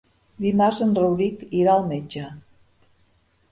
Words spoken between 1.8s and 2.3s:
metge.